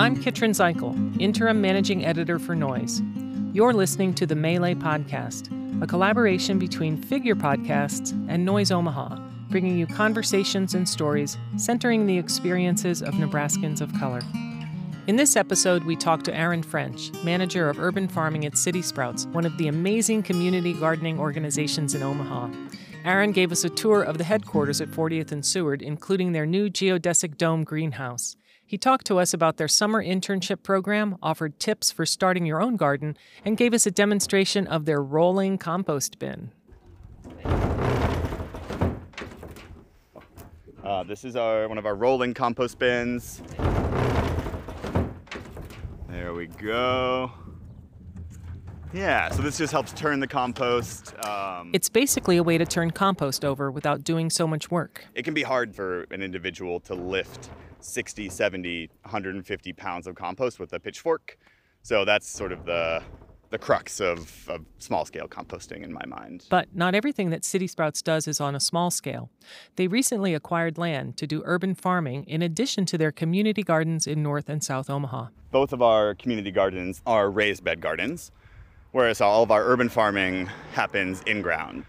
I'm 0.00 0.16
Kietryn 0.16 0.50
Zychal, 0.50 1.20
Interim 1.20 1.60
Managing 1.62 2.04
Editor 2.04 2.38
for 2.38 2.54
Noise. 2.54 3.00
You're 3.54 3.72
listening 3.72 4.12
to 4.14 4.26
the 4.26 4.34
Melee 4.34 4.74
Podcast, 4.74 5.50
a 5.82 5.86
collaboration 5.86 6.58
between 6.58 7.00
Figure 7.00 7.34
Podcasts 7.34 8.12
and 8.28 8.44
Noise 8.44 8.70
Omaha, 8.70 9.18
bringing 9.48 9.78
you 9.78 9.86
conversations 9.86 10.74
and 10.74 10.86
stories 10.86 11.38
centering 11.56 12.06
the 12.06 12.18
experiences 12.18 13.02
of 13.02 13.14
Nebraskans 13.14 13.80
of 13.80 13.90
color. 13.94 14.20
In 15.10 15.16
this 15.16 15.34
episode, 15.34 15.82
we 15.82 15.96
talk 15.96 16.22
to 16.22 16.32
Aaron 16.36 16.62
French, 16.62 17.10
manager 17.24 17.68
of 17.68 17.80
urban 17.80 18.06
farming 18.06 18.46
at 18.46 18.56
City 18.56 18.80
Sprouts, 18.80 19.26
one 19.32 19.44
of 19.44 19.58
the 19.58 19.66
amazing 19.66 20.22
community 20.22 20.72
gardening 20.72 21.18
organizations 21.18 21.96
in 21.96 22.02
Omaha. 22.04 22.48
Aaron 23.04 23.32
gave 23.32 23.50
us 23.50 23.64
a 23.64 23.70
tour 23.70 24.04
of 24.04 24.18
the 24.18 24.22
headquarters 24.22 24.80
at 24.80 24.88
40th 24.88 25.32
and 25.32 25.44
Seward, 25.44 25.82
including 25.82 26.30
their 26.30 26.46
new 26.46 26.70
geodesic 26.70 27.36
dome 27.36 27.64
greenhouse. 27.64 28.36
He 28.64 28.78
talked 28.78 29.04
to 29.06 29.18
us 29.18 29.34
about 29.34 29.56
their 29.56 29.66
summer 29.66 30.00
internship 30.00 30.62
program, 30.62 31.16
offered 31.20 31.58
tips 31.58 31.90
for 31.90 32.06
starting 32.06 32.46
your 32.46 32.62
own 32.62 32.76
garden, 32.76 33.16
and 33.44 33.56
gave 33.56 33.74
us 33.74 33.86
a 33.86 33.90
demonstration 33.90 34.68
of 34.68 34.84
their 34.84 35.02
rolling 35.02 35.58
compost 35.58 36.20
bin. 36.20 36.52
Uh, 40.84 41.02
this 41.02 41.24
is 41.24 41.34
our 41.34 41.66
one 41.66 41.78
of 41.78 41.86
our 41.86 41.96
rolling 41.96 42.32
compost 42.32 42.78
bins. 42.78 43.42
There 46.10 46.34
we 46.34 46.46
go. 46.48 47.30
Yeah, 48.92 49.30
so 49.30 49.42
this 49.42 49.56
just 49.58 49.72
helps 49.72 49.92
turn 49.92 50.18
the 50.18 50.26
compost. 50.26 51.14
Um, 51.24 51.70
It's 51.72 51.88
basically 51.88 52.36
a 52.38 52.42
way 52.42 52.58
to 52.58 52.66
turn 52.66 52.90
compost 52.90 53.44
over 53.44 53.70
without 53.70 54.02
doing 54.02 54.30
so 54.30 54.46
much 54.48 54.70
work. 54.70 55.04
it 55.14 55.22
can 55.22 55.34
be 55.34 55.44
hard 55.44 55.74
for 55.74 56.02
an 56.10 56.22
individual 56.22 56.80
to 56.80 56.94
lift 56.94 57.50
60, 57.78 58.28
70, 58.28 58.90
150 59.02 59.72
pounds 59.74 60.06
of 60.08 60.16
compost 60.16 60.58
with 60.58 60.72
a 60.72 60.80
pitchfork. 60.80 61.38
So 61.82 62.04
that's 62.04 62.28
sort 62.28 62.50
of 62.52 62.64
the 62.66 63.02
the 63.50 63.58
crux 63.58 64.00
of, 64.00 64.48
of 64.48 64.64
small 64.78 65.04
scale 65.04 65.26
composting 65.26 65.82
in 65.82 65.92
my 65.92 66.04
mind. 66.06 66.46
But 66.48 66.68
not 66.74 66.94
everything 66.94 67.30
that 67.30 67.44
City 67.44 67.66
Sprouts 67.66 68.00
does 68.00 68.28
is 68.28 68.40
on 68.40 68.54
a 68.54 68.60
small 68.60 68.90
scale. 68.90 69.28
They 69.76 69.88
recently 69.88 70.34
acquired 70.34 70.78
land 70.78 71.16
to 71.18 71.26
do 71.26 71.42
urban 71.44 71.74
farming 71.74 72.24
in 72.24 72.42
addition 72.42 72.86
to 72.86 72.98
their 72.98 73.10
community 73.10 73.62
gardens 73.62 74.06
in 74.06 74.22
North 74.22 74.48
and 74.48 74.62
South 74.62 74.88
Omaha. 74.88 75.28
Both 75.50 75.72
of 75.72 75.82
our 75.82 76.14
community 76.14 76.52
gardens 76.52 77.02
are 77.06 77.28
raised 77.28 77.64
bed 77.64 77.80
gardens, 77.80 78.30
whereas 78.92 79.20
all 79.20 79.42
of 79.42 79.50
our 79.50 79.64
urban 79.64 79.88
farming 79.88 80.46
happens 80.72 81.20
in 81.22 81.42
ground. 81.42 81.84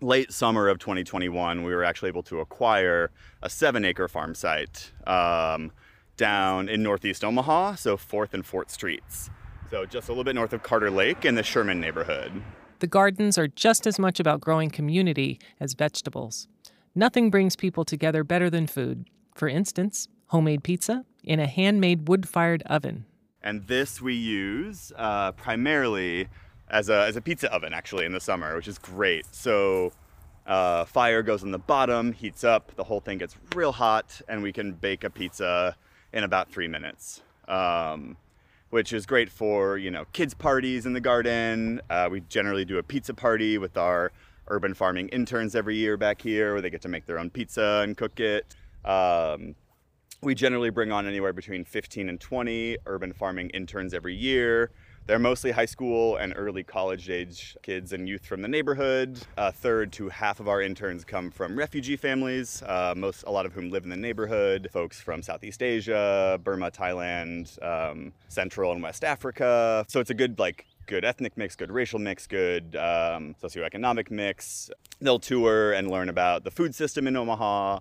Late 0.00 0.32
summer 0.32 0.68
of 0.68 0.78
2021, 0.78 1.62
we 1.62 1.74
were 1.74 1.84
actually 1.84 2.08
able 2.08 2.22
to 2.24 2.40
acquire 2.40 3.10
a 3.42 3.50
seven 3.50 3.84
acre 3.84 4.08
farm 4.08 4.34
site 4.34 4.90
um, 5.06 5.70
down 6.16 6.68
in 6.68 6.82
northeast 6.82 7.22
Omaha, 7.22 7.76
so 7.76 7.96
4th 7.96 8.34
and 8.34 8.44
4th 8.44 8.70
Streets. 8.70 9.30
So 9.70 9.86
just 9.86 10.08
a 10.08 10.10
little 10.10 10.24
bit 10.24 10.34
north 10.34 10.52
of 10.52 10.64
Carter 10.64 10.90
Lake 10.90 11.24
in 11.24 11.36
the 11.36 11.44
Sherman 11.44 11.80
neighborhood. 11.80 12.32
The 12.80 12.88
gardens 12.88 13.38
are 13.38 13.46
just 13.46 13.86
as 13.86 14.00
much 14.00 14.18
about 14.18 14.40
growing 14.40 14.68
community 14.68 15.38
as 15.60 15.74
vegetables. 15.74 16.48
Nothing 16.96 17.30
brings 17.30 17.54
people 17.54 17.84
together 17.84 18.24
better 18.24 18.50
than 18.50 18.66
food. 18.66 19.08
For 19.36 19.46
instance, 19.48 20.08
homemade 20.26 20.64
pizza 20.64 21.04
in 21.22 21.38
a 21.38 21.46
handmade 21.46 22.08
wood 22.08 22.28
fired 22.28 22.62
oven. 22.66 23.04
And 23.44 23.64
this 23.68 24.02
we 24.02 24.14
use 24.14 24.92
uh, 24.96 25.32
primarily 25.32 26.26
as 26.68 26.88
a, 26.88 27.06
as 27.06 27.14
a 27.14 27.20
pizza 27.20 27.52
oven, 27.52 27.72
actually, 27.72 28.06
in 28.06 28.12
the 28.12 28.20
summer, 28.20 28.56
which 28.56 28.66
is 28.66 28.78
great. 28.78 29.24
So, 29.32 29.92
uh, 30.46 30.84
fire 30.84 31.22
goes 31.22 31.44
on 31.44 31.52
the 31.52 31.58
bottom, 31.58 32.12
heats 32.12 32.42
up, 32.42 32.74
the 32.74 32.84
whole 32.84 33.00
thing 33.00 33.18
gets 33.18 33.36
real 33.54 33.72
hot, 33.72 34.20
and 34.28 34.42
we 34.42 34.52
can 34.52 34.72
bake 34.72 35.04
a 35.04 35.10
pizza 35.10 35.76
in 36.12 36.24
about 36.24 36.50
three 36.50 36.66
minutes. 36.66 37.22
Um, 37.46 38.16
which 38.70 38.92
is 38.92 39.04
great 39.04 39.28
for 39.28 39.76
you 39.76 39.90
know 39.90 40.04
kids 40.12 40.34
parties 40.34 40.86
in 40.86 40.92
the 40.92 41.00
garden. 41.00 41.80
Uh, 41.90 42.08
we 42.10 42.20
generally 42.22 42.64
do 42.64 42.78
a 42.78 42.82
pizza 42.82 43.12
party 43.12 43.58
with 43.58 43.76
our 43.76 44.12
urban 44.48 44.74
farming 44.74 45.08
interns 45.08 45.54
every 45.54 45.76
year 45.76 45.96
back 45.96 46.22
here, 46.22 46.52
where 46.52 46.62
they 46.62 46.70
get 46.70 46.82
to 46.82 46.88
make 46.88 47.06
their 47.06 47.18
own 47.18 47.30
pizza 47.30 47.82
and 47.84 47.96
cook 47.96 48.18
it. 48.18 48.54
Um, 48.84 49.54
we 50.22 50.34
generally 50.34 50.70
bring 50.70 50.92
on 50.92 51.06
anywhere 51.06 51.32
between 51.32 51.64
15 51.64 52.08
and 52.08 52.20
20 52.20 52.78
urban 52.86 53.12
farming 53.12 53.50
interns 53.50 53.94
every 53.94 54.14
year. 54.14 54.70
They're 55.10 55.18
mostly 55.18 55.50
high 55.50 55.66
school 55.66 56.18
and 56.18 56.32
early 56.36 56.62
college 56.62 57.10
age 57.10 57.56
kids 57.64 57.92
and 57.92 58.08
youth 58.08 58.24
from 58.24 58.42
the 58.42 58.46
neighborhood. 58.46 59.18
A 59.36 59.50
third 59.50 59.90
to 59.94 60.08
half 60.08 60.38
of 60.38 60.46
our 60.46 60.62
interns 60.62 61.04
come 61.04 61.32
from 61.32 61.58
refugee 61.58 61.96
families, 61.96 62.62
uh, 62.62 62.94
most 62.96 63.24
a 63.26 63.30
lot 63.32 63.44
of 63.44 63.52
whom 63.52 63.70
live 63.70 63.82
in 63.82 63.90
the 63.90 63.96
neighborhood. 63.96 64.68
Folks 64.72 65.00
from 65.00 65.20
Southeast 65.20 65.64
Asia, 65.64 66.38
Burma, 66.44 66.70
Thailand, 66.70 67.60
um, 67.60 68.12
Central 68.28 68.70
and 68.70 68.84
West 68.84 69.02
Africa. 69.02 69.84
So 69.88 69.98
it's 69.98 70.10
a 70.10 70.14
good 70.14 70.38
like 70.38 70.64
good 70.86 71.04
ethnic 71.04 71.36
mix, 71.36 71.56
good 71.56 71.72
racial 71.72 71.98
mix, 71.98 72.28
good 72.28 72.76
um, 72.76 73.34
socioeconomic 73.42 74.12
mix. 74.12 74.70
They'll 75.00 75.18
tour 75.18 75.72
and 75.72 75.90
learn 75.90 76.08
about 76.08 76.44
the 76.44 76.52
food 76.52 76.72
system 76.72 77.08
in 77.08 77.16
Omaha. 77.16 77.80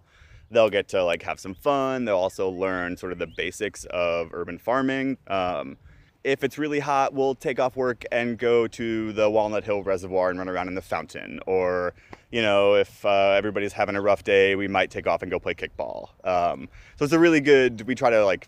They'll 0.50 0.72
get 0.72 0.88
to 0.88 1.04
like 1.04 1.22
have 1.22 1.40
some 1.40 1.54
fun. 1.54 2.06
They'll 2.06 2.18
also 2.18 2.50
learn 2.50 2.98
sort 2.98 3.12
of 3.12 3.20
the 3.20 3.28
basics 3.38 3.86
of 3.86 4.32
urban 4.34 4.58
farming. 4.58 5.20
Um, 5.28 5.78
if 6.24 6.44
it's 6.44 6.58
really 6.58 6.80
hot, 6.80 7.14
we'll 7.14 7.36
take 7.36 7.60
off 7.60 7.76
work 7.76 8.04
and 8.12 8.38
go 8.38 8.68
to 8.68 9.14
the 9.14 9.30
Walnut 9.30 9.64
Hill 9.64 9.84
Reservoir 9.84 10.30
and 10.30 10.38
run 10.38 10.50
around 10.50 10.68
in 10.68 10.76
the 10.76 10.82
fountain. 10.82 11.40
Or, 11.46 11.94
you 12.32 12.42
know, 12.42 12.76
if 12.76 13.06
uh, 13.06 13.32
everybody's 13.38 13.74
having 13.74 13.96
a 13.96 14.02
rough 14.02 14.24
day, 14.24 14.56
we 14.56 14.68
might 14.68 14.92
take 14.92 15.08
off 15.08 15.22
and 15.22 15.32
go 15.32 15.40
play 15.40 15.54
kickball. 15.54 16.10
Um, 16.26 16.70
so 16.98 17.06
it's 17.06 17.14
a 17.14 17.20
really 17.20 17.42
good. 17.42 17.82
We 17.88 17.96
try 17.96 18.10
to 18.10 18.26
like 18.26 18.48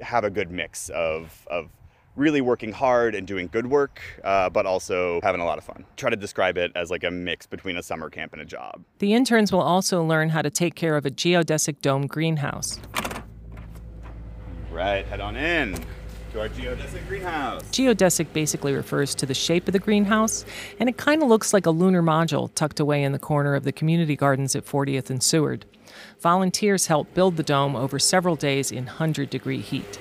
have 0.00 0.24
a 0.24 0.30
good 0.30 0.50
mix 0.50 0.88
of 0.90 1.46
of 1.50 1.68
really 2.16 2.40
working 2.40 2.72
hard 2.72 3.14
and 3.14 3.26
doing 3.26 3.48
good 3.50 3.66
work, 3.66 4.00
uh, 4.24 4.50
but 4.50 4.66
also 4.66 5.20
having 5.22 5.40
a 5.40 5.44
lot 5.44 5.58
of 5.58 5.64
fun. 5.64 5.84
Try 5.96 6.10
to 6.10 6.16
describe 6.16 6.58
it 6.58 6.72
as 6.74 6.90
like 6.90 7.04
a 7.04 7.10
mix 7.10 7.46
between 7.46 7.76
a 7.76 7.82
summer 7.82 8.10
camp 8.10 8.32
and 8.32 8.42
a 8.42 8.44
job. 8.44 8.84
The 8.98 9.14
interns 9.14 9.52
will 9.52 9.62
also 9.62 10.02
learn 10.02 10.28
how 10.28 10.42
to 10.42 10.50
take 10.50 10.74
care 10.74 10.96
of 10.96 11.06
a 11.06 11.10
geodesic 11.10 11.80
dome 11.80 12.06
greenhouse. 12.06 12.78
Right, 14.70 15.06
head 15.06 15.20
on 15.20 15.36
in 15.36 15.76
to 16.32 16.40
our 16.40 16.48
geodesic 16.48 17.06
greenhouse. 17.08 17.62
Geodesic 17.70 18.32
basically 18.32 18.72
refers 18.72 19.14
to 19.16 19.26
the 19.26 19.34
shape 19.34 19.66
of 19.68 19.72
the 19.72 19.78
greenhouse, 19.78 20.44
and 20.78 20.88
it 20.88 20.96
kind 20.96 21.22
of 21.22 21.28
looks 21.28 21.52
like 21.52 21.66
a 21.66 21.70
lunar 21.70 22.02
module 22.02 22.50
tucked 22.54 22.78
away 22.78 23.02
in 23.02 23.12
the 23.12 23.18
corner 23.18 23.54
of 23.54 23.64
the 23.64 23.72
community 23.72 24.16
gardens 24.16 24.54
at 24.54 24.64
40th 24.64 25.10
and 25.10 25.22
Seward. 25.22 25.64
Volunteers 26.20 26.86
help 26.86 27.12
build 27.14 27.36
the 27.36 27.42
dome 27.42 27.74
over 27.74 27.98
several 27.98 28.36
days 28.36 28.70
in 28.70 28.84
100 28.84 29.28
degree 29.28 29.60
heat. 29.60 29.98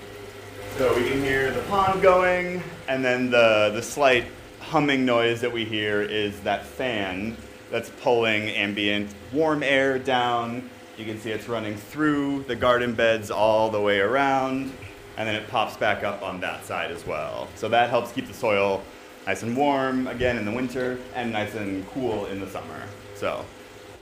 So 0.78 0.96
we 0.96 1.10
can 1.10 1.22
hear 1.22 1.52
the 1.52 1.62
pond 1.64 2.02
going, 2.02 2.62
and 2.88 3.04
then 3.04 3.32
the, 3.32 3.72
the 3.74 3.82
slight 3.82 4.26
humming 4.60 5.06
noise 5.06 5.42
that 5.42 5.52
we 5.52 5.66
hear 5.66 6.02
is 6.02 6.40
that 6.42 6.66
fan 6.66 7.36
that's 7.72 7.90
pulling 8.02 8.50
ambient 8.50 9.14
warm 9.34 9.64
air 9.64 9.98
down. 9.98 10.70
You 10.98 11.06
can 11.06 11.20
see 11.20 11.32
it's 11.32 11.48
running 11.48 11.76
through 11.76 12.44
the 12.44 12.56
garden 12.56 12.94
beds 12.94 13.32
all 13.32 13.70
the 13.70 13.80
way 13.80 14.00
around, 14.00 14.72
and 15.20 15.28
then 15.28 15.36
it 15.36 15.48
pops 15.50 15.76
back 15.76 16.04
up 16.04 16.24
on 16.24 16.40
that 16.40 16.66
side 16.66 16.92
as 16.92 17.06
well. 17.06 17.50
So 17.56 17.68
that 17.70 17.90
helps 17.90 18.14
keep 18.14 18.26
the 18.26 18.34
soil 18.34 18.82
nice 19.28 19.44
and 19.44 19.56
warm 19.56 20.08
again 20.08 20.38
in 20.38 20.46
the 20.46 20.52
winter 20.52 20.98
and 21.14 21.32
nice 21.32 21.54
and 21.56 21.88
cool 21.90 22.26
in 22.28 22.40
the 22.40 22.48
summer. 22.48 22.82
So, 23.16 23.46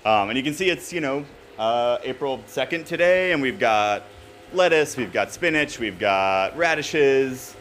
um, 0.05 0.29
and 0.29 0.37
you 0.37 0.43
can 0.43 0.53
see 0.53 0.69
it's, 0.69 0.93
you 0.93 1.01
know, 1.01 1.25
uh, 1.57 1.97
April 2.03 2.43
2nd 2.47 2.85
today, 2.85 3.31
and 3.31 3.41
we've 3.41 3.57
got 3.57 4.03
lettuce, 4.53 4.95
we've 4.95 5.11
got 5.11 5.31
spinach, 5.31 5.79
we've 5.79 5.97
got 5.97 6.55
radishes. 6.55 7.55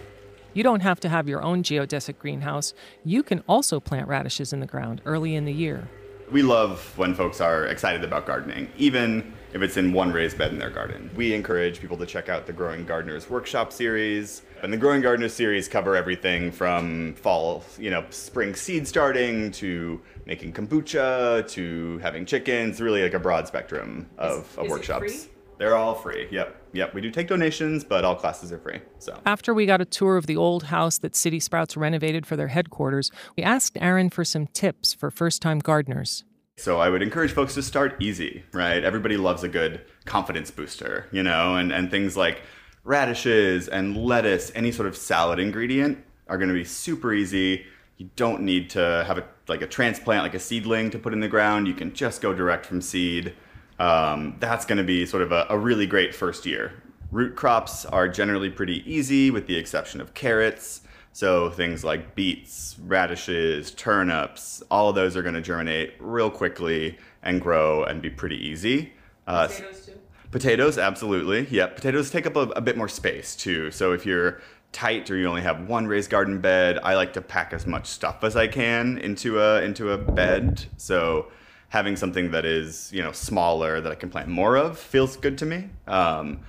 You 0.52 0.62
don't 0.62 0.80
have 0.80 1.00
to 1.00 1.08
have 1.08 1.26
your 1.26 1.42
own 1.42 1.62
geodesic 1.62 2.18
greenhouse. 2.18 2.74
You 3.04 3.22
can 3.22 3.42
also 3.48 3.80
plant 3.80 4.06
radishes 4.06 4.52
in 4.52 4.60
the 4.60 4.66
ground 4.66 5.00
early 5.06 5.34
in 5.34 5.46
the 5.46 5.52
year. 5.52 5.88
We 6.30 6.42
love 6.42 6.92
when 6.98 7.14
folks 7.14 7.40
are 7.40 7.66
excited 7.66 8.04
about 8.04 8.26
gardening, 8.26 8.68
even 8.76 9.32
if 9.52 9.62
it's 9.62 9.76
in 9.76 9.92
one 9.92 10.12
raised 10.12 10.38
bed 10.38 10.52
in 10.52 10.58
their 10.58 10.70
garden. 10.70 11.10
We 11.14 11.34
encourage 11.34 11.80
people 11.80 11.96
to 11.98 12.06
check 12.06 12.28
out 12.28 12.46
the 12.46 12.52
Growing 12.52 12.84
Gardeners 12.84 13.30
Workshop 13.30 13.72
series. 13.72 14.42
And 14.62 14.72
the 14.72 14.76
Growing 14.76 15.00
Gardeners 15.00 15.34
series 15.34 15.68
cover 15.68 15.96
everything 15.96 16.50
from 16.50 17.14
fall, 17.14 17.64
you 17.78 17.90
know, 17.90 18.04
spring 18.10 18.54
seed 18.54 18.86
starting 18.88 19.50
to 19.52 20.00
making 20.24 20.52
kombucha 20.52 21.48
to 21.50 21.98
having 21.98 22.26
chickens, 22.26 22.80
really 22.80 23.02
like 23.02 23.14
a 23.14 23.18
broad 23.18 23.46
spectrum 23.46 24.08
of, 24.18 24.38
of 24.58 24.64
is 24.64 24.64
it 24.64 24.70
workshops. 24.70 25.12
free? 25.12 25.32
They're 25.58 25.76
all 25.76 25.94
free. 25.94 26.28
Yep. 26.30 26.54
Yep. 26.72 26.94
We 26.94 27.00
do 27.00 27.10
take 27.10 27.28
donations, 27.28 27.82
but 27.82 28.04
all 28.04 28.14
classes 28.14 28.52
are 28.52 28.58
free. 28.58 28.80
So 28.98 29.18
After 29.24 29.54
we 29.54 29.64
got 29.64 29.80
a 29.80 29.86
tour 29.86 30.18
of 30.18 30.26
the 30.26 30.36
old 30.36 30.64
house 30.64 30.98
that 30.98 31.16
City 31.16 31.40
Sprouts 31.40 31.76
renovated 31.76 32.26
for 32.26 32.36
their 32.36 32.48
headquarters, 32.48 33.10
we 33.36 33.42
asked 33.42 33.78
Aaron 33.80 34.10
for 34.10 34.24
some 34.24 34.48
tips 34.48 34.92
for 34.92 35.10
first 35.10 35.40
time 35.40 35.60
gardeners. 35.60 36.24
So 36.58 36.80
I 36.80 36.88
would 36.88 37.02
encourage 37.02 37.32
folks 37.32 37.52
to 37.54 37.62
start 37.62 37.96
easy, 38.00 38.42
right? 38.52 38.82
Everybody 38.82 39.18
loves 39.18 39.42
a 39.42 39.48
good 39.48 39.82
confidence 40.06 40.50
booster, 40.50 41.06
you 41.12 41.22
know, 41.22 41.56
and, 41.56 41.70
and 41.70 41.90
things 41.90 42.16
like 42.16 42.40
radishes 42.82 43.68
and 43.68 43.94
lettuce, 43.94 44.50
any 44.54 44.72
sort 44.72 44.88
of 44.88 44.96
salad 44.96 45.38
ingredient 45.38 46.02
are 46.28 46.38
going 46.38 46.48
to 46.48 46.54
be 46.54 46.64
super 46.64 47.12
easy. 47.12 47.66
You 47.98 48.08
don't 48.16 48.40
need 48.42 48.70
to 48.70 49.04
have 49.06 49.18
a 49.18 49.24
like 49.48 49.60
a 49.60 49.66
transplant, 49.66 50.22
like 50.22 50.34
a 50.34 50.38
seedling, 50.40 50.90
to 50.90 50.98
put 50.98 51.12
in 51.12 51.20
the 51.20 51.28
ground. 51.28 51.68
You 51.68 51.74
can 51.74 51.92
just 51.92 52.22
go 52.22 52.32
direct 52.32 52.64
from 52.64 52.80
seed. 52.80 53.34
Um, 53.78 54.36
that's 54.40 54.64
going 54.64 54.78
to 54.78 54.84
be 54.84 55.04
sort 55.04 55.22
of 55.22 55.32
a, 55.32 55.46
a 55.50 55.58
really 55.58 55.86
great 55.86 56.14
first 56.14 56.46
year. 56.46 56.72
Root 57.12 57.36
crops 57.36 57.84
are 57.84 58.08
generally 58.08 58.50
pretty 58.50 58.82
easy, 58.90 59.30
with 59.30 59.46
the 59.46 59.56
exception 59.56 60.00
of 60.00 60.14
carrots. 60.14 60.80
So 61.16 61.48
things 61.48 61.82
like 61.82 62.14
beets, 62.14 62.76
radishes, 62.84 63.70
turnips, 63.70 64.62
all 64.70 64.90
of 64.90 64.94
those 64.96 65.16
are 65.16 65.22
going 65.22 65.34
to 65.34 65.40
germinate 65.40 65.94
real 65.98 66.28
quickly 66.28 66.98
and 67.22 67.40
grow 67.40 67.84
and 67.84 68.02
be 68.02 68.10
pretty 68.10 68.36
easy. 68.36 68.92
Uh, 69.26 69.48
potatoes 69.48 69.86
too. 69.86 69.92
Potatoes, 70.30 70.76
absolutely. 70.76 71.46
Yeah, 71.50 71.68
potatoes 71.68 72.10
take 72.10 72.26
up 72.26 72.36
a, 72.36 72.40
a 72.50 72.60
bit 72.60 72.76
more 72.76 72.86
space 72.86 73.34
too. 73.34 73.70
So 73.70 73.94
if 73.94 74.04
you're 74.04 74.42
tight 74.72 75.10
or 75.10 75.16
you 75.16 75.26
only 75.26 75.40
have 75.40 75.66
one 75.66 75.86
raised 75.86 76.10
garden 76.10 76.38
bed, 76.42 76.78
I 76.82 76.96
like 76.96 77.14
to 77.14 77.22
pack 77.22 77.54
as 77.54 77.66
much 77.66 77.86
stuff 77.86 78.22
as 78.22 78.36
I 78.36 78.46
can 78.46 78.98
into 78.98 79.40
a 79.40 79.62
into 79.62 79.92
a 79.92 79.96
bed. 79.96 80.66
So 80.76 81.28
having 81.70 81.96
something 81.96 82.30
that 82.32 82.44
is 82.44 82.92
you 82.92 83.02
know 83.02 83.12
smaller 83.12 83.80
that 83.80 83.90
I 83.90 83.94
can 83.94 84.10
plant 84.10 84.28
more 84.28 84.56
of 84.56 84.78
feels 84.78 85.16
good 85.16 85.38
to 85.38 85.46
me. 85.46 85.70
Um, 85.86 86.40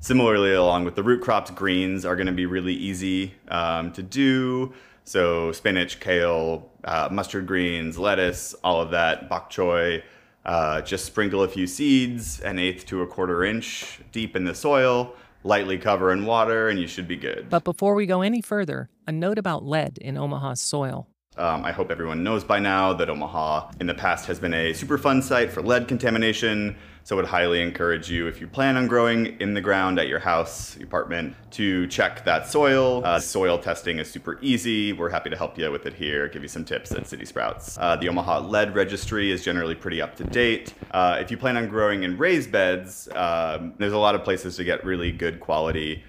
similarly, 0.00 0.52
along 0.54 0.84
with 0.84 0.94
the 0.94 1.02
root 1.02 1.22
crops, 1.22 1.50
greens 1.50 2.04
are 2.04 2.16
going 2.16 2.26
to 2.26 2.32
be 2.32 2.46
really 2.46 2.74
easy 2.74 3.34
um, 3.48 3.92
to 3.92 4.02
do. 4.02 4.72
So 5.04 5.52
spinach, 5.52 6.00
kale, 6.00 6.70
uh, 6.84 7.08
mustard 7.10 7.46
greens, 7.46 7.98
lettuce, 7.98 8.54
all 8.62 8.80
of 8.80 8.90
that, 8.90 9.28
bok 9.28 9.50
choy. 9.50 10.02
Uh, 10.44 10.80
just 10.80 11.04
sprinkle 11.04 11.42
a 11.42 11.48
few 11.48 11.66
seeds, 11.66 12.40
an 12.40 12.58
eighth 12.58 12.86
to 12.86 13.02
a 13.02 13.06
quarter 13.06 13.44
inch 13.44 14.00
deep 14.12 14.34
in 14.34 14.44
the 14.44 14.54
soil 14.54 15.14
lightly 15.44 15.78
cover 15.78 16.12
in 16.12 16.26
water, 16.26 16.68
and 16.68 16.78
you 16.78 16.86
should 16.86 17.08
be 17.08 17.16
good. 17.16 17.48
But 17.48 17.64
before 17.64 17.94
we 17.94 18.06
go 18.06 18.22
any 18.22 18.40
further, 18.40 18.90
a 19.06 19.12
note 19.12 19.38
about 19.38 19.64
lead 19.64 19.98
in 19.98 20.16
Omaha's 20.16 20.60
soil. 20.60 21.08
Um, 21.38 21.64
I 21.64 21.70
hope 21.70 21.90
everyone 21.90 22.24
knows 22.24 22.42
by 22.42 22.58
now 22.58 22.92
that 22.94 23.08
Omaha 23.08 23.70
in 23.80 23.86
the 23.86 23.94
past 23.94 24.26
has 24.26 24.40
been 24.40 24.52
a 24.52 24.72
Superfund 24.72 25.22
site 25.22 25.52
for 25.52 25.62
lead 25.62 25.86
contamination. 25.86 26.76
So 27.04 27.16
I 27.16 27.20
would 27.20 27.28
highly 27.28 27.62
encourage 27.62 28.10
you, 28.10 28.26
if 28.26 28.38
you 28.38 28.46
plan 28.46 28.76
on 28.76 28.86
growing 28.86 29.40
in 29.40 29.54
the 29.54 29.62
ground 29.62 29.98
at 29.98 30.08
your 30.08 30.18
house, 30.18 30.76
apartment, 30.76 31.34
to 31.52 31.86
check 31.86 32.22
that 32.26 32.46
soil. 32.46 33.02
Uh, 33.02 33.18
soil 33.18 33.56
testing 33.56 33.98
is 33.98 34.10
super 34.10 34.38
easy. 34.42 34.92
We're 34.92 35.08
happy 35.08 35.30
to 35.30 35.36
help 35.36 35.56
you 35.56 35.70
with 35.70 35.86
it 35.86 35.94
here, 35.94 36.28
give 36.28 36.42
you 36.42 36.48
some 36.48 36.66
tips 36.66 36.92
at 36.92 37.06
City 37.06 37.24
Sprouts. 37.24 37.78
Uh, 37.78 37.96
the 37.96 38.10
Omaha 38.10 38.40
Lead 38.40 38.74
Registry 38.74 39.30
is 39.30 39.42
generally 39.42 39.74
pretty 39.74 40.02
up 40.02 40.16
to 40.16 40.24
date. 40.24 40.74
Uh, 40.90 41.16
if 41.18 41.30
you 41.30 41.38
plan 41.38 41.56
on 41.56 41.68
growing 41.68 42.02
in 42.02 42.18
raised 42.18 42.52
beds, 42.52 43.08
um, 43.14 43.72
there's 43.78 43.94
a 43.94 43.98
lot 43.98 44.14
of 44.14 44.22
places 44.22 44.56
to 44.56 44.64
get 44.64 44.84
really 44.84 45.10
good 45.10 45.40
quality 45.40 46.04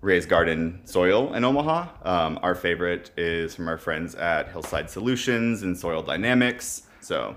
raised 0.00 0.28
garden 0.28 0.80
soil 0.84 1.34
in 1.34 1.44
Omaha. 1.44 1.88
Um, 2.02 2.38
our 2.42 2.54
favorite 2.54 3.10
is 3.16 3.54
from 3.54 3.68
our 3.68 3.78
friends 3.78 4.14
at 4.14 4.50
Hillside 4.50 4.88
Solutions 4.88 5.62
and 5.62 5.76
Soil 5.76 6.02
Dynamics. 6.02 6.82
So 7.00 7.36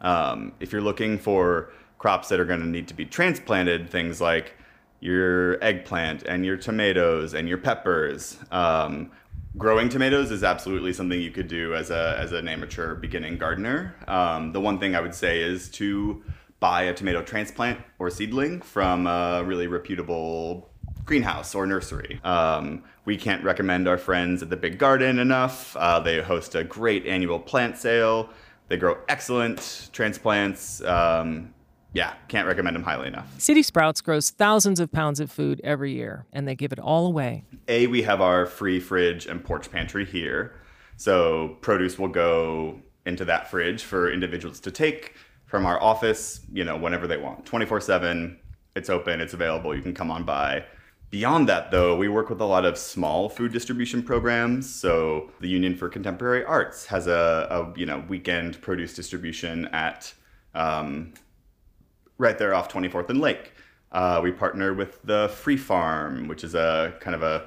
um, 0.00 0.52
if 0.60 0.72
you're 0.72 0.80
looking 0.80 1.18
for 1.18 1.70
crops 1.98 2.28
that 2.30 2.40
are 2.40 2.44
going 2.44 2.60
to 2.60 2.66
need 2.66 2.88
to 2.88 2.94
be 2.94 3.04
transplanted, 3.04 3.90
things 3.90 4.20
like 4.20 4.54
your 5.00 5.62
eggplant 5.62 6.24
and 6.24 6.44
your 6.44 6.56
tomatoes 6.56 7.34
and 7.34 7.48
your 7.48 7.58
peppers. 7.58 8.38
Um, 8.50 9.10
growing 9.56 9.88
tomatoes 9.88 10.30
is 10.30 10.42
absolutely 10.44 10.92
something 10.92 11.20
you 11.20 11.30
could 11.30 11.48
do 11.48 11.74
as, 11.74 11.90
a, 11.90 12.16
as 12.18 12.32
an 12.32 12.48
amateur 12.48 12.94
beginning 12.94 13.38
gardener. 13.38 13.94
Um, 14.08 14.52
the 14.52 14.60
one 14.60 14.78
thing 14.78 14.94
I 14.94 15.00
would 15.00 15.14
say 15.14 15.40
is 15.40 15.68
to 15.72 16.22
buy 16.58 16.82
a 16.82 16.94
tomato 16.94 17.22
transplant 17.22 17.80
or 17.98 18.10
seedling 18.10 18.60
from 18.60 19.06
a 19.06 19.42
really 19.44 19.66
reputable 19.66 20.69
greenhouse 21.10 21.56
or 21.56 21.66
nursery. 21.66 22.20
Um, 22.22 22.84
we 23.04 23.16
can't 23.16 23.42
recommend 23.42 23.88
our 23.88 23.98
friends 23.98 24.44
at 24.44 24.48
the 24.48 24.56
Big 24.56 24.78
Garden 24.78 25.18
enough. 25.18 25.76
Uh, 25.76 25.98
they 25.98 26.22
host 26.22 26.54
a 26.54 26.62
great 26.62 27.04
annual 27.04 27.40
plant 27.40 27.76
sale. 27.76 28.30
They 28.68 28.76
grow 28.76 28.96
excellent 29.08 29.90
transplants. 29.92 30.80
Um, 30.84 31.52
yeah, 31.94 32.14
can't 32.28 32.46
recommend 32.46 32.76
them 32.76 32.84
highly 32.84 33.08
enough. 33.08 33.28
City 33.40 33.64
Sprouts 33.64 34.00
grows 34.00 34.30
thousands 34.30 34.78
of 34.78 34.92
pounds 34.92 35.18
of 35.18 35.32
food 35.32 35.60
every 35.64 35.92
year, 35.94 36.26
and 36.32 36.46
they 36.46 36.54
give 36.54 36.70
it 36.70 36.78
all 36.78 37.08
away. 37.08 37.42
A, 37.66 37.88
we 37.88 38.02
have 38.02 38.20
our 38.20 38.46
free 38.46 38.78
fridge 38.78 39.26
and 39.26 39.42
porch 39.42 39.68
pantry 39.68 40.04
here. 40.04 40.54
So 40.96 41.56
produce 41.60 41.98
will 41.98 42.06
go 42.06 42.80
into 43.04 43.24
that 43.24 43.50
fridge 43.50 43.82
for 43.82 44.12
individuals 44.12 44.60
to 44.60 44.70
take 44.70 45.14
from 45.46 45.66
our 45.66 45.82
office, 45.82 46.42
you 46.52 46.62
know, 46.62 46.76
whenever 46.76 47.08
they 47.08 47.16
want. 47.16 47.46
24 47.46 47.80
7, 47.80 48.38
it's 48.76 48.88
open, 48.88 49.20
it's 49.20 49.34
available, 49.34 49.74
you 49.74 49.82
can 49.82 49.92
come 49.92 50.12
on 50.12 50.22
by. 50.22 50.64
Beyond 51.10 51.48
that, 51.48 51.72
though, 51.72 51.96
we 51.96 52.08
work 52.08 52.30
with 52.30 52.40
a 52.40 52.44
lot 52.44 52.64
of 52.64 52.78
small 52.78 53.28
food 53.28 53.52
distribution 53.52 54.00
programs. 54.00 54.72
So 54.72 55.30
the 55.40 55.48
Union 55.48 55.74
for 55.74 55.88
Contemporary 55.88 56.44
Arts 56.44 56.86
has 56.86 57.08
a, 57.08 57.48
a 57.50 57.78
you 57.78 57.84
know 57.84 58.04
weekend 58.08 58.60
produce 58.62 58.94
distribution 58.94 59.66
at 59.66 60.12
um, 60.54 61.14
right 62.18 62.38
there 62.38 62.54
off 62.54 62.72
24th 62.72 63.10
and 63.10 63.20
Lake. 63.20 63.52
Uh, 63.90 64.20
we 64.22 64.30
partner 64.30 64.72
with 64.72 65.02
the 65.02 65.28
Free 65.34 65.56
Farm, 65.56 66.28
which 66.28 66.44
is 66.44 66.54
a 66.54 66.94
kind 67.00 67.16
of 67.16 67.24
a 67.24 67.46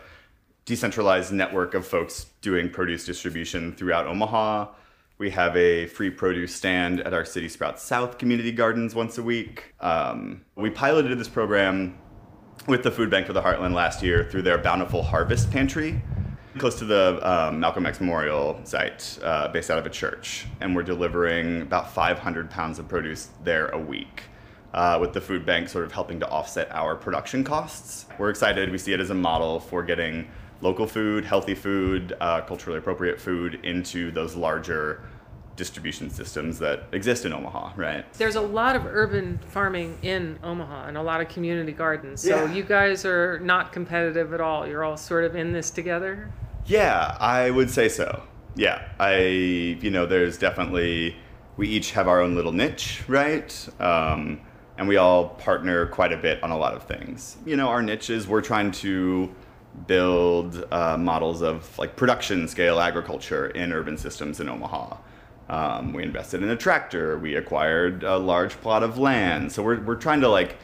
decentralized 0.66 1.32
network 1.32 1.74
of 1.74 1.88
folks 1.88 2.26
doing 2.42 2.70
produce 2.70 3.06
distribution 3.06 3.72
throughout 3.72 4.08
Omaha. 4.08 4.68
We 5.20 5.30
have 5.30 5.56
a 5.56 5.88
free 5.88 6.10
produce 6.10 6.54
stand 6.54 7.00
at 7.00 7.14
our 7.14 7.24
City 7.24 7.48
Sprout 7.48 7.80
South 7.80 8.18
community 8.18 8.52
gardens 8.52 8.94
once 8.94 9.18
a 9.18 9.24
week. 9.24 9.74
Um, 9.80 10.44
we 10.56 10.70
piloted 10.70 11.18
this 11.18 11.30
program 11.30 11.98
with 12.68 12.84
the 12.84 12.92
Food 12.92 13.10
Bank 13.10 13.28
for 13.28 13.34
the 13.34 13.42
Heartland 13.42 13.74
last 13.74 14.02
year 14.02 14.24
through 14.24 14.44
their 14.44 14.58
Bountiful 14.58 15.04
Harvest 15.04 15.52
Pantry, 15.52 16.02
close 16.58 16.80
to 16.80 16.86
the 16.86 17.20
um, 17.22 17.60
Malcolm 17.60 17.86
X 17.86 18.00
Memorial 18.00 18.60
site, 18.64 19.20
uh, 19.22 19.50
based 19.50 19.70
out 19.70 19.78
of 19.78 19.86
a 19.86 19.90
church. 19.90 20.46
And 20.62 20.74
we're 20.74 20.84
delivering 20.84 21.64
about 21.64 21.92
500 21.92 22.50
pounds 22.50 22.80
of 22.80 22.88
produce 22.88 23.30
there 23.44 23.68
a 23.70 23.78
week 23.78 24.24
uh, 24.74 24.98
with 25.02 25.12
the 25.12 25.20
food 25.20 25.46
bank 25.46 25.68
sort 25.68 25.84
of 25.84 25.92
helping 25.92 26.20
to 26.22 26.30
offset 26.30 26.72
our 26.72 26.96
production 26.96 27.44
costs. 27.44 28.06
We're 28.18 28.30
excited. 28.30 28.72
We 28.72 28.78
see 28.78 28.94
it 28.94 29.02
as 29.02 29.10
a 29.10 29.16
model 29.16 29.60
for 29.60 29.84
getting 29.84 30.30
local 30.62 30.88
food, 30.88 31.26
healthy 31.26 31.56
food, 31.56 32.16
uh, 32.22 32.42
culturally 32.42 32.80
appropriate 32.80 33.20
food 33.20 33.60
into 33.66 34.12
those 34.12 34.36
larger 34.36 35.04
distribution 35.56 36.10
systems 36.10 36.60
that 36.60 36.86
exist 36.92 37.26
in 37.26 37.34
Omaha, 37.34 37.74
right? 37.76 38.12
There's 38.14 38.36
a 38.36 38.42
lot 38.42 38.76
of 38.76 38.86
urban 38.86 39.40
farming 39.50 40.00
in 40.02 40.40
Omaha 40.44 40.88
and 40.88 40.98
a 40.98 41.02
lot 41.02 41.22
of 41.22 41.30
community 41.30 41.72
gardens. 41.72 42.22
So 42.22 42.46
yeah. 42.46 42.54
you 42.54 42.64
guys 42.64 43.06
are 43.06 43.40
not 43.40 43.72
competitive 43.72 44.34
at 44.34 44.42
all. 44.42 44.68
You're 44.68 44.84
all 44.84 44.98
sort 44.98 45.26
of 45.26 45.36
in 45.36 45.52
this 45.52 45.70
together? 45.70 46.32
Yeah, 46.66 47.18
I 47.20 47.52
would 47.52 47.70
say 47.70 47.90
so. 47.90 48.24
Yeah, 48.56 48.88
I, 49.00 49.18
you 49.18 49.92
know, 49.92 50.06
there's 50.06 50.38
definitely, 50.38 51.16
we 51.58 51.68
each 51.68 51.92
have 51.92 52.08
our 52.08 52.20
own 52.22 52.36
little 52.36 52.52
niche, 52.52 53.04
right? 53.08 53.70
Um, 53.80 54.42
and 54.78 54.88
we 54.88 54.98
all 54.98 55.30
partner 55.30 55.86
quite 55.88 56.12
a 56.12 56.18
bit 56.18 56.42
on 56.44 56.52
a 56.52 56.58
lot 56.58 56.74
of 56.74 56.84
things. 56.84 57.38
You 57.46 57.58
know, 57.58 57.68
our 57.70 57.82
niches, 57.82 58.28
we're 58.28 58.42
trying 58.42 58.72
to 58.72 59.34
build 59.88 60.66
uh, 60.72 60.98
models 60.98 61.42
of 61.42 61.78
like 61.78 61.96
production 61.96 62.48
scale 62.48 62.80
agriculture 62.80 63.48
in 63.48 63.72
urban 63.72 63.98
systems 63.98 64.40
in 64.40 64.50
Omaha. 64.50 64.98
Um, 65.50 65.94
we 65.94 66.04
invested 66.04 66.42
in 66.42 66.50
a 66.50 66.56
tractor. 66.56 67.18
We 67.18 67.36
acquired 67.36 68.04
a 68.04 68.18
large 68.18 68.60
plot 68.62 68.84
of 68.84 68.98
land. 68.98 69.52
So 69.52 69.62
we're, 69.64 69.82
we're 69.82 69.96
trying 69.96 70.22
to 70.22 70.30
like 70.30 70.58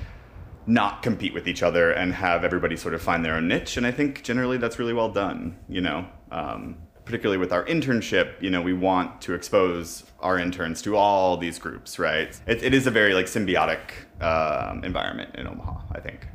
not 0.65 1.01
compete 1.01 1.33
with 1.33 1.47
each 1.47 1.63
other 1.63 1.91
and 1.91 2.13
have 2.13 2.43
everybody 2.43 2.77
sort 2.77 2.93
of 2.93 3.01
find 3.01 3.25
their 3.25 3.35
own 3.35 3.47
niche. 3.47 3.77
And 3.77 3.85
I 3.85 3.91
think 3.91 4.23
generally 4.23 4.57
that's 4.57 4.79
really 4.79 4.93
well 4.93 5.11
done, 5.11 5.57
you 5.67 5.81
know. 5.81 6.07
Um, 6.31 6.77
particularly 7.09 7.39
with 7.39 7.51
our 7.51 7.65
internship, 7.65 8.39
you 8.39 8.51
know, 8.51 8.61
we 8.61 8.71
want 8.71 9.19
to 9.19 9.33
expose 9.33 10.03
our 10.19 10.37
interns 10.37 10.79
to 10.79 10.95
all 10.95 11.37
these 11.37 11.57
groups, 11.57 11.97
right? 11.97 12.39
It, 12.45 12.61
it 12.61 12.71
is 12.71 12.85
a 12.85 12.91
very 12.91 13.15
like 13.15 13.25
symbiotic 13.25 13.79
um, 14.21 14.83
environment 14.83 15.33
in 15.33 15.47
Omaha, 15.47 15.81
I 15.91 16.01
think. 16.01 16.27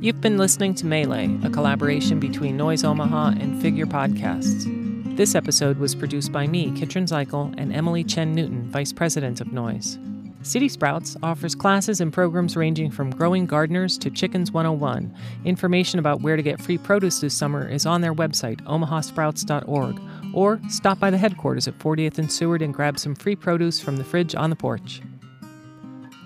You've 0.00 0.20
been 0.20 0.38
listening 0.38 0.74
to 0.76 0.86
Melee, 0.86 1.36
a 1.42 1.50
collaboration 1.50 2.20
between 2.20 2.56
Noise 2.56 2.84
Omaha 2.84 3.34
and 3.40 3.60
Figure 3.60 3.86
Podcasts. 3.86 4.89
This 5.16 5.34
episode 5.34 5.78
was 5.78 5.94
produced 5.94 6.32
by 6.32 6.46
me, 6.46 6.70
Kietryn 6.70 7.06
Zychal, 7.06 7.54
and 7.58 7.74
Emily 7.74 8.02
Chen 8.02 8.32
Newton, 8.32 8.70
Vice 8.70 8.92
President 8.92 9.40
of 9.40 9.52
Noise. 9.52 9.98
City 10.42 10.68
Sprouts 10.68 11.16
offers 11.22 11.54
classes 11.54 12.00
and 12.00 12.10
programs 12.10 12.56
ranging 12.56 12.90
from 12.90 13.10
growing 13.10 13.44
gardeners 13.44 13.98
to 13.98 14.10
Chickens 14.10 14.50
101. 14.52 15.14
Information 15.44 15.98
about 15.98 16.22
where 16.22 16.36
to 16.36 16.42
get 16.42 16.60
free 16.60 16.78
produce 16.78 17.20
this 17.20 17.36
summer 17.36 17.68
is 17.68 17.84
on 17.84 18.00
their 18.00 18.14
website, 18.14 18.62
omahasprouts.org, 18.62 20.00
or 20.32 20.58
stop 20.70 20.98
by 20.98 21.10
the 21.10 21.18
headquarters 21.18 21.68
at 21.68 21.78
40th 21.78 22.18
and 22.18 22.32
Seward 22.32 22.62
and 22.62 22.72
grab 22.72 22.98
some 22.98 23.14
free 23.14 23.36
produce 23.36 23.78
from 23.78 23.98
the 23.98 24.04
fridge 24.04 24.34
on 24.34 24.48
the 24.48 24.56
porch. 24.56 25.02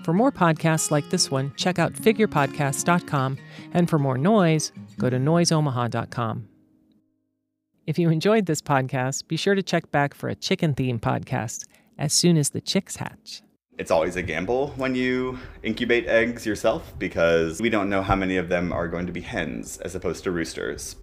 For 0.03 0.13
more 0.13 0.31
podcasts 0.31 0.91
like 0.91 1.09
this 1.09 1.29
one, 1.29 1.51
check 1.57 1.79
out 1.79 1.91
figurepodcast.com, 1.91 3.37
and 3.73 3.89
for 3.89 3.99
more 3.99 4.17
noise, 4.17 4.71
go 4.97 5.09
to 5.09 5.17
noiseomaha.com. 5.17 6.47
If 7.87 7.99
you 7.99 8.09
enjoyed 8.09 8.47
this 8.47 8.63
podcast, 8.63 9.27
be 9.27 9.37
sure 9.37 9.53
to 9.53 9.61
check 9.61 9.91
back 9.91 10.15
for 10.15 10.27
a 10.27 10.33
chicken 10.33 10.73
themed 10.73 11.01
podcast 11.01 11.65
as 11.99 12.13
soon 12.13 12.35
as 12.35 12.49
the 12.49 12.59
chicks 12.59 12.95
hatch 12.95 13.43
it's 13.77 13.91
always 13.91 14.15
a 14.15 14.21
gamble 14.21 14.69
when 14.77 14.95
you 14.95 15.37
incubate 15.63 16.07
eggs 16.07 16.45
yourself 16.45 16.93
because 16.97 17.61
we 17.61 17.69
don't 17.69 17.89
know 17.89 18.01
how 18.01 18.15
many 18.15 18.37
of 18.37 18.49
them 18.49 18.71
are 18.71 18.87
going 18.87 19.05
to 19.05 19.11
be 19.11 19.21
hens 19.21 19.77
as 19.79 19.95
opposed 19.95 20.23
to 20.23 20.31
roosters. 20.31 20.93